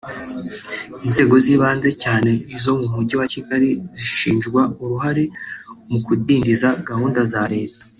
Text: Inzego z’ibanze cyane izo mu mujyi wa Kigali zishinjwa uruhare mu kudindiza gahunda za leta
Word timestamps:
Inzego 1.07 1.35
z’ibanze 1.43 1.89
cyane 2.03 2.31
izo 2.55 2.71
mu 2.81 2.87
mujyi 2.95 3.15
wa 3.21 3.27
Kigali 3.33 3.69
zishinjwa 3.97 4.61
uruhare 4.83 5.23
mu 5.89 5.99
kudindiza 6.05 6.67
gahunda 6.89 7.19
za 7.33 7.43
leta 7.53 7.79